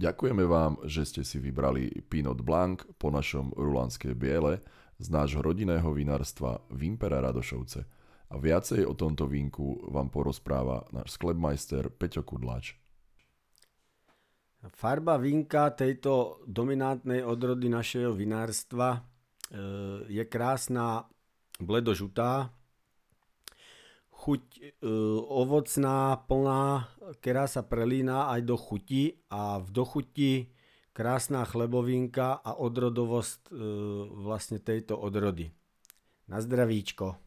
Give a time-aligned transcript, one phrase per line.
[0.00, 4.64] Ďakujeme vám, že ste si vybrali Pinot Blanc po našom rulanské biele
[4.96, 7.84] z nášho rodinného vinárstva Vimpera Radošovce.
[8.32, 12.80] A viacej o tomto vínku vám porozpráva náš sklepmajster Peťo Kudláč.
[14.72, 19.00] Farba vínka tejto dominantnej odrody našeho vinárstva e,
[20.08, 21.04] je krásna
[21.60, 22.48] bledožutá,
[24.30, 24.60] chuť e,
[25.26, 26.86] ovocná, plná,
[27.18, 30.32] ktorá sa prelína aj do chuti a v dochuti
[30.94, 33.52] krásna chlebovinka a odrodovosť e,
[34.22, 35.50] vlastne tejto odrody.
[36.30, 37.18] Na zdravíčko.